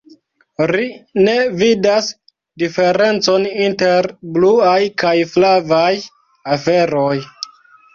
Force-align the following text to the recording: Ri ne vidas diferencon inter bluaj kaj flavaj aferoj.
Ri 0.69 0.85
ne 1.27 1.35
vidas 1.59 2.07
diferencon 2.65 3.47
inter 3.69 4.11
bluaj 4.41 4.77
kaj 5.05 5.17
flavaj 5.37 5.95
aferoj. 6.59 7.17